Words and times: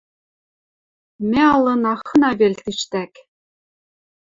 Мӓ 1.29 1.45
ылына 1.57 1.93
хына 2.05 2.31
вел 2.39 2.53
тиштӓк. 2.63 3.13